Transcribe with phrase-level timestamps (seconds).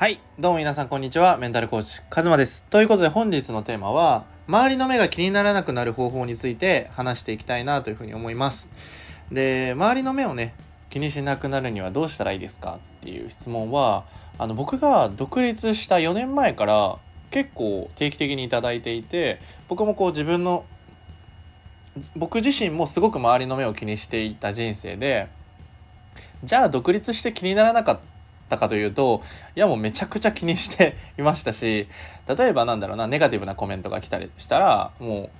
[0.00, 0.18] はい。
[0.38, 1.36] どうも皆さんこんにちは。
[1.36, 2.64] メンタルコーチカズマです。
[2.70, 8.70] ということで本日のテーマは周りの目が気にならなくなる方法について話していきたいなというふうに思います。
[9.30, 10.54] で周りの目をね
[10.88, 12.78] 気にしなくなるにはどうしたらいいですか？
[13.00, 14.06] っていう質問は
[14.38, 16.96] あの僕が独立した4年前から
[17.30, 19.38] 結構定期的に頂いていて
[19.68, 20.64] 僕もこう自分の
[22.16, 25.28] 僕自身もすごく周りの目を気にしていた人生で
[26.42, 28.00] じゃあ独立して気にならなかった
[28.50, 29.22] ったかというと
[29.54, 31.86] いやもうめちゃくちゃ気にして いましたし
[32.26, 35.30] 例えばなんだろうなネガティブなコメントが来たりしたらも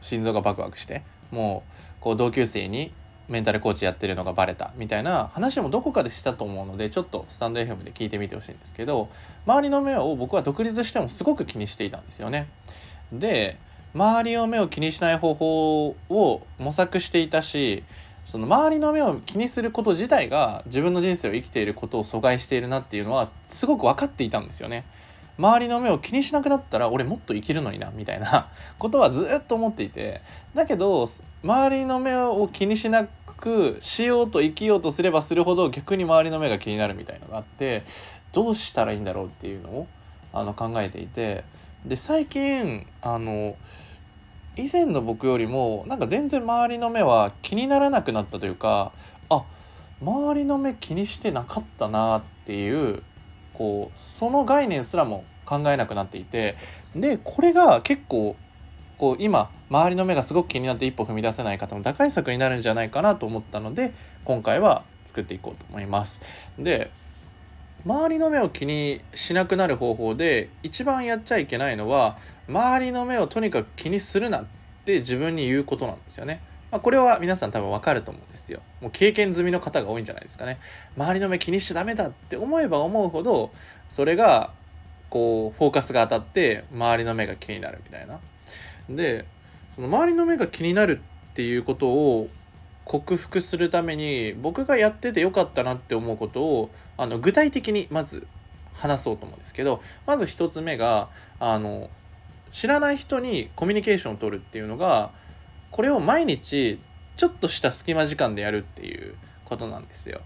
[0.00, 2.92] う心臓がバクバクしてもうこう同級生に
[3.28, 9.08] メンタルコーチやってるのがバレたみたいな話もどこかでしたと思うのでちょっとスタンド FM で聞いてみてほしいんですけど
[9.46, 12.48] 周りの目を僕は独立してもすごく気にしていたんですよね。
[13.12, 13.56] で
[13.92, 17.82] 周りの目を気にしない方法を模索していたし
[18.30, 24.86] その周りの目を気にすること自体が自分の人生を生きていることを阻害しているなっていうのはすごく分かっていたんですよね。
[25.36, 28.48] 周りの目を気にしなくなったら俺もっと生きるのになみたいな。
[28.78, 30.20] ことはずっと思っていて。
[30.54, 31.08] だけど
[31.42, 37.82] 周りの目を気にしなくしようと生きようとすればするほど逆に周りの目が気になるみたいなのがあって
[38.30, 39.86] どうしたらいいんだろうっていうのを
[40.32, 41.42] あの考えていて。
[41.84, 43.56] で最近あの
[44.60, 48.92] 以前の僕よりもなんか全然周りの目は気にならなくなったというか
[49.28, 49.44] あ
[50.02, 53.02] 周りの目気にしてなかったなっていう
[53.54, 56.56] こうその概念すらも考えなくなっていて
[56.94, 58.36] でこれが結構
[58.98, 63.92] こう今周りの目がすごく気になって一歩踏み出せない方の打開策になるんじゃないかなと思ったので
[64.24, 66.20] 今回は作っていこうと思います。
[66.58, 66.90] で
[67.86, 72.18] 周りの目を気にしなくなる方法で一番やっちゃいけないのは
[72.50, 74.44] 周りの目をとにかく気にするなっ
[74.84, 76.42] て自分に言うことなんですよね。
[76.70, 78.60] まあ、これは皆さん多分わかると思うんですよ。
[78.80, 80.58] もう経験済みの方が多いんじゃないですかね。
[80.96, 83.52] 周りの目気にしちゃダメだって思えば思うほど
[83.88, 84.52] それが
[85.08, 88.18] こうフォーカスが当たって周りの目が気になるみたいな。
[88.88, 89.24] で
[89.74, 91.00] その周りの目が気になる
[91.30, 92.28] っていうことを
[92.84, 98.26] 克服するために僕がやっててよかったなって思うことをあの具体的にまず
[98.74, 101.08] 話そうと思うんですけどまず1つ目が
[101.38, 101.88] あの
[102.52, 105.10] 知らない人にコミュニケーションを取るっていうのが
[105.70, 106.80] これを毎日
[107.16, 110.20] ちょっとした隙間時間でやるっていうことなんですよ。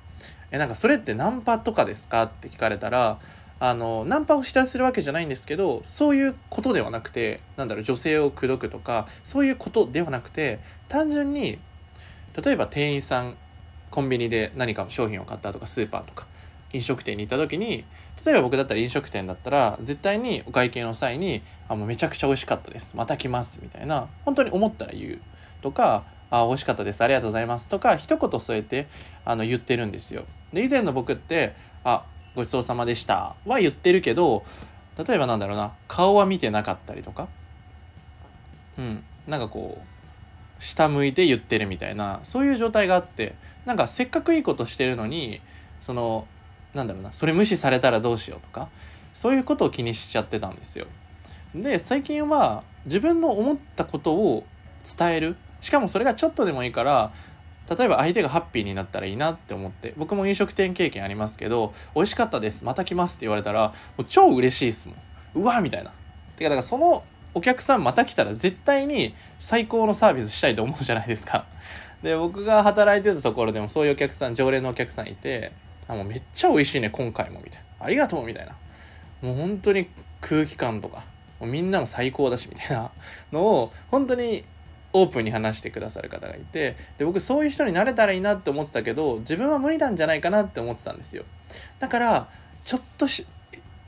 [0.50, 3.18] えなんかそれってナンパとかですかって聞かれたら
[3.58, 11.58] あのナンパをひたするわけじゃないんですけどそういうことではなくてなんだろう女性を口説くとかそういうことではなくて単純に
[12.40, 13.36] 例えば店員さん
[13.90, 16.26] コンビニで何か商品を買ったとかスーパーとか
[16.74, 17.84] 飲食店に行った時に
[18.24, 22.96] 例えば僕だったら飲食店だったら絶対にお会計の際に「あもうめちゃくちゃ美味しかったです。
[22.96, 25.20] また来ます」みたいな本当に思ったら言う
[25.62, 27.02] とか「あ美味しかったです。
[27.02, 28.88] ありがとうございます」とか一言添えて
[29.24, 30.24] あの言ってるんですよ。
[30.52, 34.44] で以前の僕って「あごちそうさまでした」は言ってるけど
[34.96, 37.28] 例えばなんだろうな顔は見てなかったりとか
[38.78, 43.34] うんなんかこう下向いて言ってるみたいなそういう状態があって
[43.66, 45.40] なんかせっかくいいことしてるのに
[45.80, 46.26] その
[46.74, 48.68] なんだろうなそれ無視されたらどうしようとか
[49.12, 50.86] そういうことを気にしちゃってたんですよ。
[51.54, 54.44] で最近は自分の思ったことを
[54.98, 57.12] 伝えるしかもそれがちょっとでもいいから
[57.70, 65.92] 例えば相手がハッピーになったらいいなって思って僕も飲食店経験ありますけど美味しかったですまた来ますって言われたらもう超嬉しいですもんうわみたいな
[66.36, 71.46] てかだからそのお客さんまた来たら絶対に最高のサービスしたいと思うじゃないですか。
[72.02, 75.52] で僕が働いてたところでもそういうお客さん常連のお客さんいて
[75.88, 78.56] 「もうめっちゃ美味しいね今回も」みたいな「ありがとう」みたいな。
[79.24, 79.88] もう本当に
[80.20, 81.02] 空気感とか
[81.40, 82.90] もうみんなも最高だしみたいな。
[83.32, 84.44] のを本当に
[84.92, 91.24] オープンに話してくださる方がいてで僕そういう人になれたらいいなって思ってたけど自分は無理なんじゃないかなって思ってたんですよ。
[91.80, 92.28] だから
[92.64, 93.26] ちょっとし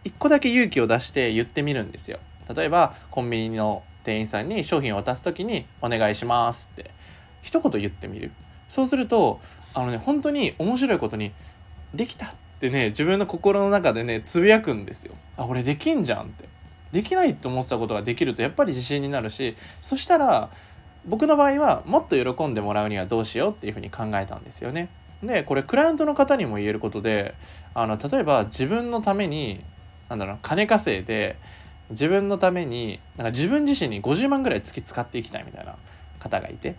[0.04, 2.18] 一個だけ勇気を出して言ってみるんですよ。
[2.54, 6.90] 例えばコンビニの店員さんに商品を渡す時に「お願いします」って
[7.42, 8.32] 一言言ってみる。
[8.68, 9.40] そうすると
[9.74, 11.32] あのね本当に面白いことに
[11.94, 12.28] 「できた」っ
[12.60, 15.14] てね自分の心の中でねつぶやくんですよ。
[15.36, 16.48] あ俺できんじゃんって。
[16.92, 20.50] できないと思ってたことができるとやっぱり自信になるしそしたら
[21.04, 24.88] 僕の場合はもっと喜んでもらうにはどうしようっていうふうに考えたんですよね。
[25.22, 27.34] でこれクライアントの方にも言えることで
[27.74, 29.64] あの例えば自分のために
[30.08, 31.36] なんだろう金稼いで
[31.90, 35.76] 自分のためになんか自分自身に50万ぐらい月使っていきたいみたいな
[36.18, 36.76] 方がいて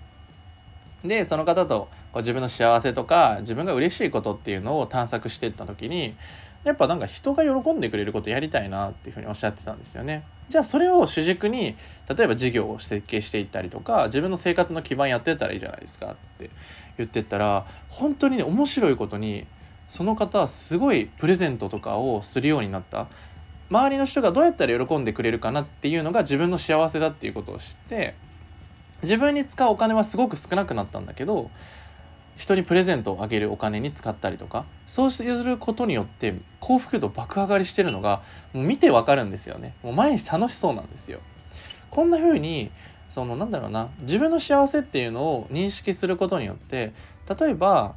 [1.04, 6.16] でその方とこう自分の幸せとか自分が嬉しいことっていうのを探索していった時に
[6.64, 10.24] やっぱなんか人が喜んでくれることやりたいなっていうふうにおっしゃってたんですよね。
[10.50, 11.76] じゃあそれを主軸に
[12.10, 16.50] 例えば事業を設計していったりとか自分の生活の基盤やってたらいいじゃないですかって
[16.98, 19.46] 言ってったら本当にね面白いことに
[19.88, 23.08] その方はすごいプレゼントとかをするようになった
[23.70, 28.16] 周りの人がどうやったら喜んでくれるかなっていうのが自分の幸せだっていうことを知って
[29.02, 31.50] 自分に使うお金はすごく少なくなったんだけど
[32.36, 38.22] 人にプレゼントをあげるお金に使ったりとかそうすることによって幸福度爆上がりしてるのが
[38.54, 39.74] もう見てわかるんですよね。
[39.82, 41.20] もう毎日楽しそうなんですよ。
[41.90, 42.70] こんな風に
[43.10, 46.94] そのなんだろうな自分の幸せっていうのを認識することによって
[47.40, 47.96] 例えば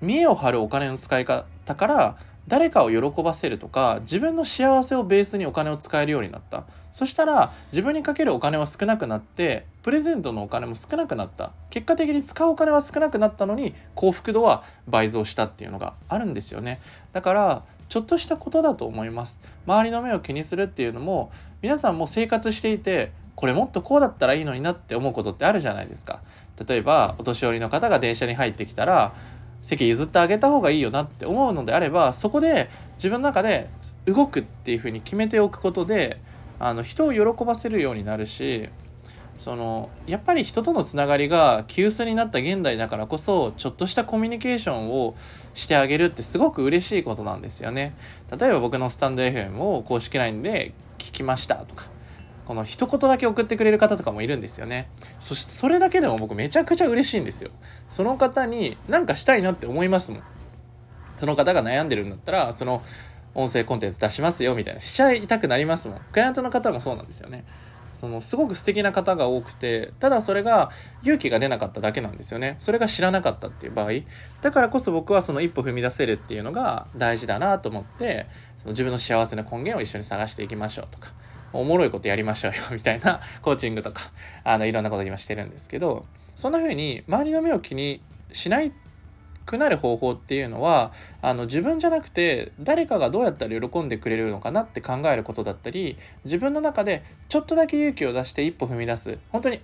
[0.00, 2.16] 見栄を張るお金の使い方から
[2.48, 6.64] 誰かを喜ばせるとか自分の幸せをベースにお金を使えるようになった。
[6.90, 11.52] そしたら自分にかけるお金は少なくなってプレゼントのお金も少なくなった。
[11.70, 16.80] 結果的に使うお金は少なくなったのに幸福度は倍増したっていうのがあるんですよね。
[17.12, 19.40] だからちょっとしたことだと思います。
[19.66, 21.30] 周りの目を気にするっていうのも
[21.60, 26.20] 皆さんも生活していてこれもっとこうだったらいいのになって思うことってあるじゃないですか。
[26.66, 29.12] 例えばお年寄りの方が電車に入ってきたら
[29.62, 33.68] 席譲ってあげた方がいいよなって思うのであればそこで自分の中で
[34.06, 36.20] 動くっていうふうに決めておくことで
[36.60, 38.68] あの人を喜ばせるようになるし
[39.38, 45.14] そのやっぱり人とのつながりが急須になった現代だからこそちょっとしたコミュニケーションを
[45.54, 47.94] してあげるってすごく嬉しいことなんですよね。
[48.36, 51.86] 例えば僕のスタンド FM を公式 LINE で聞きましたとか
[52.48, 54.88] この一言だけ送ってくれる方とかもいるんですよね。
[55.20, 57.50] そしてそれだけでも僕めちゃくちゃ嬉しいんですよ。
[57.90, 60.22] その方に何かしたいなって思いますもん。
[61.18, 62.82] その方が悩んでるんだったらその
[63.34, 64.80] 音声コンテンツ出しますよみたいな。
[64.80, 66.00] しちゃいたくなりますもん。
[66.10, 67.44] クライアントの方もそうなんですよね。
[68.00, 70.70] そのすごく素敵な方が多くてただそれが
[71.02, 72.56] 勇気が出なかっただけなんですよね。
[72.60, 73.90] それが知らなかったっていう場合。
[74.40, 81.12] だからこそ僕はその一歩踏み出せるっていうのが大事だなと思ってその自分の幸せの根源を一緒に探していきましょうとか。
[81.52, 84.12] おもろいことやりましょうよみたいな コーチングとか
[84.44, 86.06] あのいろんなこと今してるんですけど
[86.36, 88.00] そんな風に周りの目を気に
[88.32, 88.72] しない
[89.48, 90.92] くなる方法っていうのは
[91.22, 99.18] あの自分じゃなくて誰かがどうやったら喜んでくれるのかなって考えることだったり自分の中でちょっとだけ勇気を出して一歩踏み出す。
[99.30, 99.60] 本当に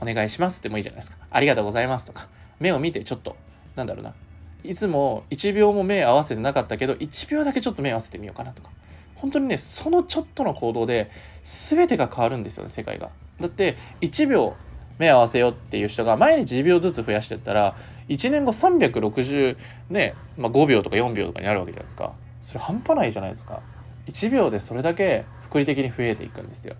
[0.00, 1.18] お願いしますってもいいじゃないですか。
[1.30, 2.28] ありがとうございますとか
[2.58, 3.36] 目を見てちょっと
[3.76, 4.14] なんだろうな。
[4.64, 8.70] いつも1秒も目合わせてなかったけど1秒だけちょっと目合わせてみようかなとか。
[9.20, 11.10] 本当にねそのちょっとの行動で
[11.44, 13.10] 全てが変わるんですよね世界が。
[13.40, 14.56] だって1秒
[14.98, 17.76] 目合わせようっていう人が毎日1秒ずつ増やしてったら
[18.08, 19.56] 1年後360
[19.90, 22.12] ね、まあ、5秒とか4秒とかになるわけじゃないですか。
[22.40, 23.60] それ半端ないじゃないですか。
[24.06, 26.74] 1秒でそれだけ複利的に増えていくんですよ。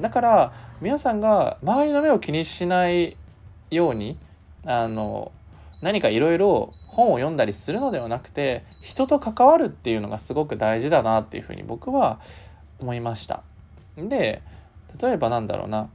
[0.00, 3.16] だから皆さんが周りの目を気にしない
[3.70, 4.18] ように
[4.64, 5.32] あの
[5.82, 12.20] 何かいろいろ本を読んだりするのではなくて人と関わるっていうのがすごく大事だなっていうふうに僕は
[12.80, 13.42] 思いました。
[13.96, 14.42] で
[15.00, 15.88] 例えばなんだろうな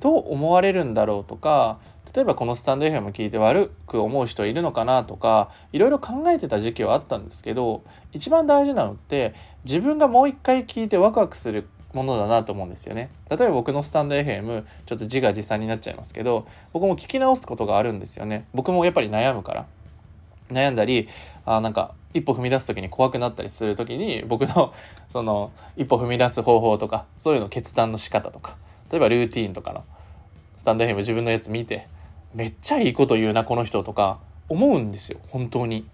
[0.00, 1.78] どう思われるんだろうとか
[2.14, 9.34] 例えばこのスタンド FM 聞いて悪く思う人いるのかなとかいろいろ考えてた時期はあったんですけど一番大事なのって
[9.64, 13.10] 自分がもう一回聞いてワクワクするものだなと思うんですよね。
[13.30, 18.46] 例えば僕のスタンド FM ちょっと自画自賛になっちゃいますけど僕も聞き直すことがあるんですよね。
[18.54, 19.66] 僕もやっぱり悩むから
[20.48, 21.08] 悩んだり
[21.44, 24.72] あなんか一歩踏み出す時に怖くなったりする時に僕の
[25.08, 28.56] その一歩踏み出す方法とかそういうの決断の仕方とか
[28.90, 29.84] 例えばルーティーンとかの
[30.56, 31.86] スタンド FM 自分のやつ見て
[32.34, 34.18] めっちゃいいこと言うなこの人とか
[34.48, 35.86] 思うんですよ本当に。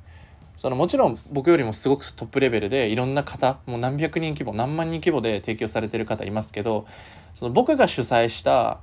[0.57, 6.87] そのもちろん僕よりもすごくトップレベルでいろんな方もう何百人規模何万人規模で提供されてる方いますけど
[7.35, 8.79] その僕が主催した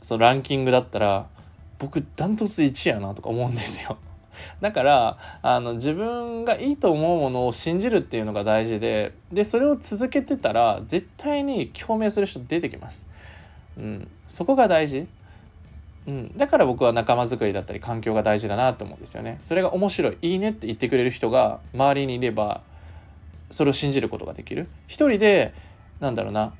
[0.00, 1.26] そのランキングだったら
[1.78, 3.98] 僕ダントツ1やなとか思うんですよ。
[4.60, 13.06] だからあの自分がいいと思うものを信じるっていうのが大事ででそれを続けてたら絶対に共鳴する人出てきます。
[13.76, 15.06] うん、そこが大事
[16.06, 19.38] うん、だから僕は仲間づくりだったり環境が大事だなと思うんですよね。
[19.40, 22.62] それが面白いいいねって言ってくれる人が周りにいれば
[23.50, 24.68] それを信じることができる。
[24.88, 25.54] 一人で
[26.00, 26.54] なんだろうな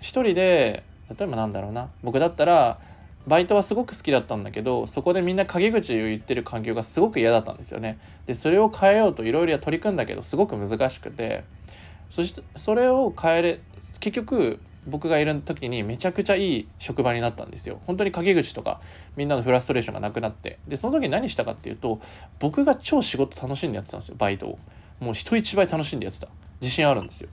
[0.00, 2.78] 一人で例えばなんだろうな僕だったら
[3.26, 7.98] バイトはすごく好きだったんだけどそこでみんな陰口を言ってる環境がすごく嫌だったんですよね。
[8.26, 11.44] でそれを変えようといろいろ取り組んだけどすごく難しくて。
[12.10, 13.60] そしてそれを変えれ
[14.00, 17.80] 結局僕がいる時にめちゃくちゃいい職場になったんですよ。
[17.86, 18.80] 本当に陰口とか
[19.16, 20.58] みんなのフラストレーションがなくなって。
[20.66, 22.00] でその時に何したかっていうと
[22.40, 24.58] 僕が超仕事楽しんでやってたんですよバイトを。
[24.98, 26.28] もう人一倍楽しんでやってた。
[26.60, 27.28] 自信あるんですよ。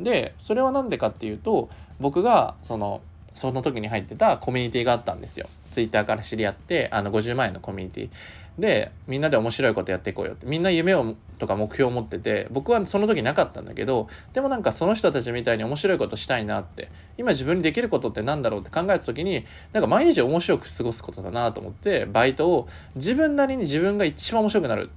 [0.00, 1.68] でそれは何でかっていうと
[2.00, 3.00] 僕がその
[3.38, 5.48] その時に入ってたコミュニティがあったんですよ。
[5.70, 8.10] ツイッターから知り合ってあの50万円のコミュニティ
[8.58, 24.90] でみんなで面白いことやっていこうよってみんな夢をとか目標を持ってて僕はその時なかったんだけどでもなんかその人たちみたいに面白いことしたいなって今自分にできることって何だろうって考えた時になんか毎日面白く過ごすことだなと思ってバイトを自分なりに自分が一番面白くなる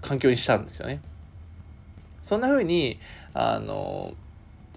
[0.00, 1.02] 環境にしたんですよね。
[2.22, 2.98] そんな風に
[3.34, 4.14] あの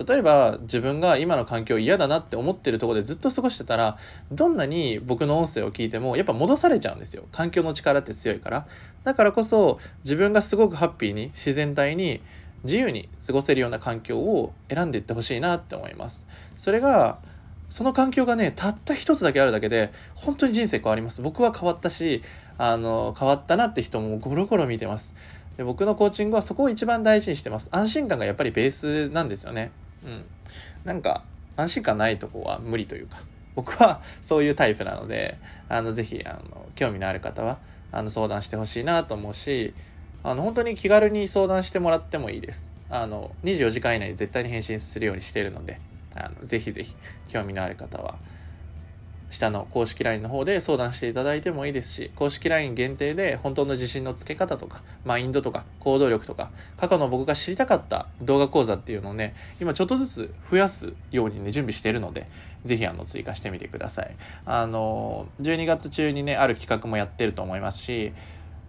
[0.07, 3.97] 例えば自分が今の環境嫌だなって思ってるとこでずっと過ごしてたら
[4.31, 7.23] どんなに僕の音声を聞いてもやっぱ戻されちゃうんですよ。
[7.31, 8.67] 環境の力って強いから。
[9.03, 12.21] だからこそ自分がすごくハッピーに自然体に
[12.63, 16.23] 自由に過ごせるような環境を選んでいってほしいなって思います。
[16.55, 17.19] それが
[17.69, 21.21] その環境がねたった一つだけあるだけで本当に人生変わります。
[21.21, 22.23] 僕は変わったし
[22.57, 25.13] あの変わったなって人もゴロゴロ見てます。
[25.57, 27.67] で僕のコーチングはそこを一番大事にしてます。
[27.71, 29.71] 安心感がやっぱりベースなんですよね。
[30.03, 30.25] うん。
[30.83, 31.23] なんか
[31.55, 33.17] 安心感ないとこは無理というか
[33.55, 35.37] 僕はそういうタイプなので
[35.67, 37.59] あのぜひあの興味のある方は
[37.91, 39.73] あの相談してほしいなと思うし
[40.23, 42.67] あの本当に気軽に相談してもらってもいいです。
[42.89, 45.79] あの24時間以内に絶対に返信するようにしているので
[46.15, 46.95] あのぜひぜひ
[47.27, 48.15] 興味のある方は
[49.29, 62.27] 下の公式 LINE の方で相談していただいてもいいですし、公式 LINE 限定で本当の自信のつけ方とか、マインドとか、行動力とか、過去の僕が知りたかった動画講座っていうのをね、今ちょっとずつ増やすようにね、準備しているので、
[62.63, 64.15] ぜひあの追加してみてください。
[64.45, 68.13] あの、12月中にね、ある企画もやってると思いますし、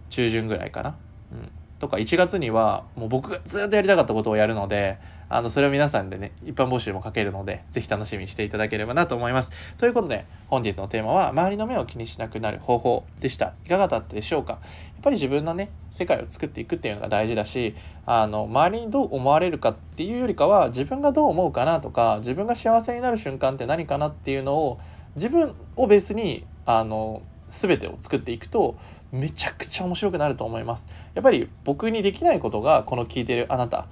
[0.09, 0.95] 中旬ぐらいかな。
[1.31, 1.60] うん。
[1.81, 9.51] とか1月にはもう僕がずっとやりたかったことをやるのであのそれを皆さんでね一般募集もかけるので是非楽しみにしていただければなと思います。
[9.79, 13.53] ということで本日のテーマは周りの目を気にしなくなる方法でした。
[13.65, 14.53] いかがだったでしょうか？
[14.53, 14.61] やっ
[15.01, 17.73] ぱり自分のね世界を作っていくっていうのが大事だし
[18.05, 24.79] あの周りにどう思われるかっていうよりかは自分がどう思うかなとか自分が幸せになる瞬間って何かなっていうのを
[25.15, 28.77] 自分をベースにあの全てを作っていくと
[29.11, 30.87] めちゃくちゃ面白くなると思います。
[31.13, 33.87] やっぱり僕にできないことがこの聞いてるあなた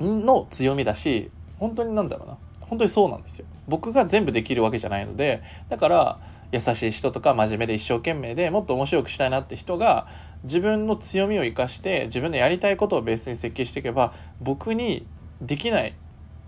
[0.00, 2.38] の強みだし本当になんだろうな。
[2.60, 3.46] 本当にそうなんですよ。
[3.66, 6.18] 僕が全部できるわけじゃないのでだから
[6.52, 10.06] 優しい人とか真面目で一生懸命でもっと面白くしたいなって人が
[10.44, 15.06] 自分の強みを生かして自分のやりたいことをベースに設計していけば僕に
[15.42, 15.94] できない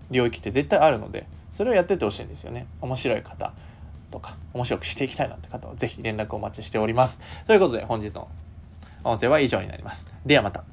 [0.09, 2.67] 領域って絶対あるのでそれをやってってほしいんですよね。
[2.81, 3.53] 面白い方。
[4.11, 7.19] とか面白くしていきたいなって方は是非連絡お待ちしております。
[7.47, 8.27] ということで本日の
[9.03, 10.07] 音声は以上になります。
[10.25, 10.63] ではまた。